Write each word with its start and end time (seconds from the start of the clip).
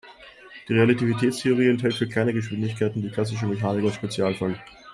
Die 0.67 0.73
Relativitätstheorie 0.73 1.69
enthält 1.69 1.93
für 1.93 2.07
kleine 2.07 2.33
Geschwindigkeiten 2.33 3.03
die 3.03 3.11
klassische 3.11 3.45
Mechanik 3.45 3.83
als 3.85 3.93
Spezialfall. 3.93 4.59